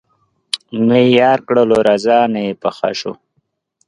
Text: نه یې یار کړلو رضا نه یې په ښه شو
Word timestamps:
نه 0.87 0.97
یې 1.03 1.11
یار 1.19 1.39
کړلو 1.47 1.77
رضا 1.87 2.19
نه 2.33 2.39
یې 2.47 2.53
په 2.61 2.69
ښه 2.77 2.89
شو 2.99 3.13